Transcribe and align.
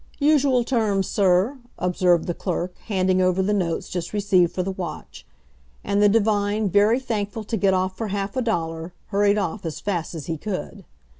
"Usual 0.17 0.63
terms, 0.63 1.05
Sir," 1.07 1.59
observed 1.77 2.25
the 2.25 2.33
clerk, 2.33 2.75
handing 2.87 3.21
over 3.21 3.43
the 3.43 3.53
notes 3.53 3.87
just 3.87 4.13
received 4.13 4.51
for 4.51 4.63
the 4.63 4.71
watch. 4.71 5.27
And 5.83 6.01
the 6.01 6.09
divine, 6.09 6.69
very 6.71 6.99
thankful 6.99 7.43
to 7.43 7.55
get 7.55 7.75
off 7.75 7.97
for 7.99 8.07
half 8.07 8.35
a 8.35 8.41
dollar, 8.41 8.93
hurried 9.09 9.37
off 9.37 9.63
as 9.63 9.79
fast 9.79 10.15
as 10.15 10.25
he 10.25 10.37
could. 10.39 10.85